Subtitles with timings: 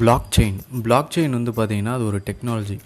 [0.00, 2.80] Block chain block chain வந்து பார்த்திங்கன்னா அது ஒரு டெக்னாலஜி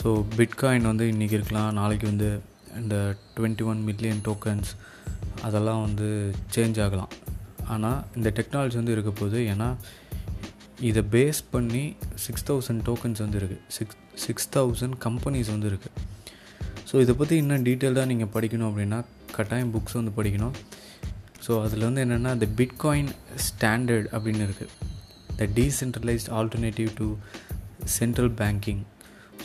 [0.00, 2.42] ஸோ பிட்காயின் வந்து இன்றைக்கி இருக்கலாம் நாளைக்கு வந்து
[2.76, 4.70] இந்த டுவெண்ட்டி ஒன் மில்லியன் டோக்கன்ஸ்
[5.42, 7.08] அதெல்லாம் வந்து சேஞ்ச் ஆகலாம்.
[7.66, 9.76] ஆனால் இந்த டெக்னாலஜி வந்து இருக்க போது ஏன்னா
[10.80, 15.96] இதை பேஸ் பண்ணி சிக்ஸ் தௌசண்ட் டோக்கன்ஸ் வந்து இருக்குது சிக்ஸ் சிக்ஸ் தௌசண்ட் கம்பெனிஸ் வந்து இருக்குது
[16.92, 20.54] ஸோ இதை பற்றி இன்னும் டீட்டெயில்டாக நீங்கள் படிக்கணும் அப்படின்னா கட்டாயம் புக்ஸ் வந்து படிக்கணும்.
[21.46, 23.12] ஸோ அதில் வந்து என்னென்னா இந்த பிட்காயின்
[23.48, 24.89] ஸ்டாண்டர்ட் அப்படின்னு இருக்குது
[25.40, 27.08] the decentralised alternative to
[27.98, 28.82] central banking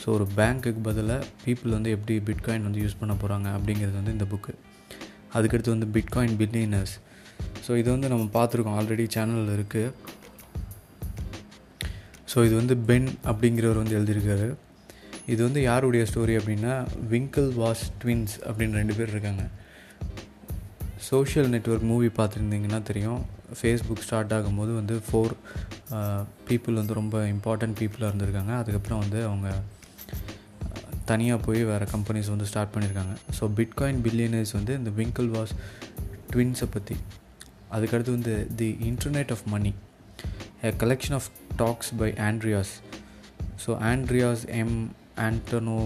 [0.00, 4.26] so ஒரு பேங்க்குக்கு பதிலாக பீப்புள் வந்து எப்படி பிட்காயின் வந்து யூஸ் பண்ண போகிறாங்க அப்படிங்கிறது வந்து இந்த
[4.32, 4.52] புக்கு
[5.36, 6.94] அதுக்கடுத்து வந்து பிட்காயின் பில்லியனர்ஸ்
[7.66, 8.76] ஸோ இது வந்து நம்ம பார்த்துருக்கோம்.
[8.80, 9.92] ஆல்ரெடி சேனலில் இருக்குது
[12.32, 14.48] ஸோ இது வந்து பென் அப்படிங்கிறவர் வந்து எழுதியிருக்காரு.
[15.32, 16.74] இது வந்து யாருடைய ஸ்டோரி அப்படின்னா
[17.12, 19.44] விங்கிள் வாஸ் ட்வின்ஸ் அப்படின்னு ரெண்டு பேர் இருக்காங்க.
[21.08, 23.20] சோஷியல் நெட்ஒர்க் மூவி பார்த்துருந்தீங்கன்னா தெரியும்.
[23.58, 25.34] ஃபேஸ்புக் ஸ்டார்ட் ஆகும்போது வந்து ஃபோர்
[26.48, 28.52] பீப்புள் வந்து ரொம்ப இம்பார்ட்டண்ட் பீப்புளாக இருந்திருக்காங்க.
[28.62, 29.48] அதுக்கப்புறம் வந்து அவங்க
[31.10, 35.52] தனியாக போய் வேறு கம்பெனிஸ் வந்து ஸ்டார்ட் பண்ணியிருக்காங்க ஸோ பிட்காயின் பில்லியனர்ஸ் வந்து இந்த விங்கிள் வாஸ்
[36.32, 36.96] ட்வின்ஸை பற்றி
[37.76, 39.72] அதுக்கடுத்து வந்து the internet of money
[40.64, 41.28] a collection of
[41.62, 42.72] talks by Andreas
[43.64, 44.76] so Andreas M
[45.26, 45.78] Antono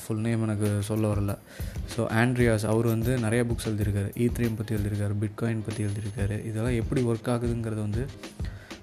[0.00, 1.32] full name எனக்கு சொல்ல வரல.
[1.94, 4.10] ஸோ ஆண்ட்ரியாஸ் அவர் வந்து நிறைய புக்ஸ் எழுதியிருக்காரு.
[4.16, 6.36] E ஈத்ரியம் பற்றி எழுதியிருக்காரு பிட்காயின் பற்றி எழுதியிருக்காரு.
[6.50, 8.04] இதெல்லாம் எப்படி ஒர்க் ஆகுதுங்கிறது வந்து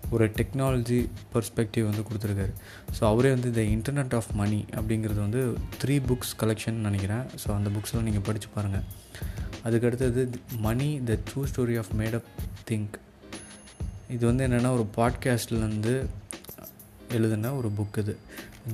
[0.10, 1.00] ஒரு டெக்னாலஜி
[1.34, 2.54] பர்ஸ்பெக்டிவ் வந்து கொடுத்துருக்காரு.
[2.98, 5.42] ஸோ அவரே வந்து இந்த இன்டர்நெட் ஆஃப் மணி அப்படிங்கிறது வந்து
[5.84, 7.26] த்ரீ புக்ஸ் கலெக்ஷன் நினைக்கிறேன்.
[7.44, 8.88] ஸோ அந்த புக்ஸ்லாம் நீங்கள் படித்து பாருங்கள்
[9.66, 10.24] அதுக்கடுத்தது
[10.68, 12.30] money the true story of made up
[12.70, 12.96] think
[14.16, 15.96] இது வந்து என்னென்னா ஒரு பாட்காஸ்ட்லேருந்து
[17.16, 18.14] எழுதின ஒரு புக் இது.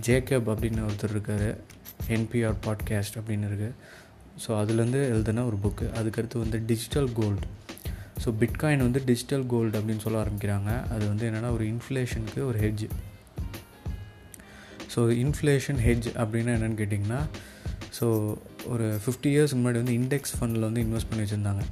[0.06, 1.50] ஜேக்கப் அப்படின்னு ஒருத்தர் இருக்கார்.
[2.10, 3.74] என்பிஆர் பாட்காஸ்ட் அப்படின்னு இருக்குது
[4.48, 7.48] ஸோ அதுலேருந்து எழுதுன ஒரு புக்கு அதுக்கடுத்து வந்து டிஜிட்டல் கோல்டு
[8.24, 10.90] ஸோ பிட்காயின் வந்து டிஜிட்டல் கோல்டு அப்படின்னு சொல்ல ஆரம்பிக்கிறாங்க.
[10.90, 12.86] அது வந்து என்னென்னா ஒரு இன்ஃப்ளேஷனுக்கு ஒரு ஹெட்ஜ்
[14.96, 17.22] ஸோ இன்ஃப்ளேஷன் ஹெட்ஜ் அப்படின்னா என்னென்னு கேட்டிங்கன்னா
[18.00, 21.64] ஸோ ஒரு ஃபிஃப்டி இயர்ஸ்க்கு முன்னாடி வந்து இண்டெக்ஸ் ஃபண்டில் வந்து இன்வெஸ்ட் பண்ணி வச்சுருந்தாங்க.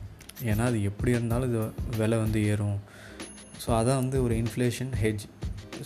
[0.44, 1.62] ஏன்னா அது எப்படி இருந்தாலும் இது
[1.98, 2.80] விலை வந்து ஏறும்.
[3.66, 5.26] ஸோ அதான் வந்து ஒரு இன்ஃப்ளேஷன் ஹெட்ஜ்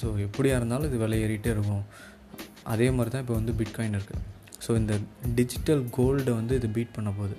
[0.01, 1.83] ஸோ எப்படியாக இருந்தாலும் இது விலை ஏறிகிட்டே இருக்கும்.
[2.73, 4.23] அதே மாதிரி தான் இப்போ வந்து பிட்காயின் இருக்குது
[4.65, 4.93] ஸோ இந்த
[5.39, 7.35] டிஜிட்டல் கோல்டை வந்து இது பீட் பண்ண போகுது.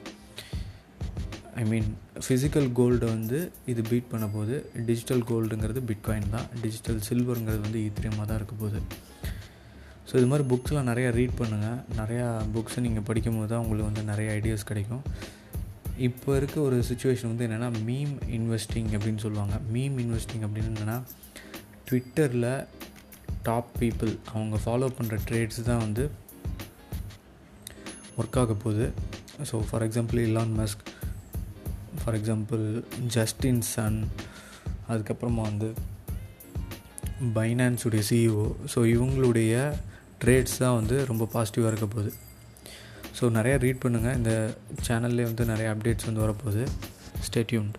[1.60, 1.88] ஐ மீன்
[2.24, 3.38] ஃபிசிக்கல் கோல்டை வந்து
[3.72, 4.54] இது பீட் பண்ண போது
[4.88, 6.46] டிஜிட்டல் கோல்டுங்கிறது பிட்காயின் தான்.
[6.64, 8.80] டிஜிட்டல் சில்வருங்கிறது வந்து ஈத்திரியமாக தான் இருக்க போகுது.
[10.08, 14.04] ஸோ இது மாதிரி புக்ஸ்லாம் நிறையா ரீட் பண்ணுங்கள் நிறையா புக்ஸை நீங்கள் படிக்கும் போது தான் உங்களுக்கு வந்து
[14.12, 15.02] நிறைய ஐடியாஸ் கிடைக்கும்.
[16.08, 19.56] இப்போ இருக்க ஒரு சுச்சுவேஷன் வந்து என்னென்னா மீம் இன்வெஸ்டிங் அப்படின்னு சொல்லுவாங்க.
[19.74, 20.98] மீம் இன்வெஸ்டிங் அப்படின்னு என்னென்னா
[21.88, 22.50] ட்விட்டரில்
[23.48, 26.04] டாப் பீப்புள் அவங்க ஃபாலோ பண்ணுற ட்ரேட்ஸ் தான் வந்து
[28.20, 28.86] ஒர்க் ஆக போகுது.
[29.50, 30.84] So for example Elon Musk
[32.00, 32.64] for example
[33.16, 33.98] Justin Sun
[34.92, 35.68] அதுக்கப்புறமா வந்து
[37.36, 39.54] பைனான்ஸுடைய சிஇஓ ஸோ இவங்களுடைய
[40.22, 42.12] ட்ரேட்ஸ் தான் வந்து ரொம்ப பாசிட்டிவாக இருக்க போகுது.
[43.18, 44.32] ஸோ நிறையா ரீட் பண்ணுங்கள் இந்த
[44.86, 46.64] சேனல்லே வந்து நிறைய அப்டேட்ஸ் வந்து வரப்போகுது.
[47.26, 47.76] ஸ்டேட்யூன்ட்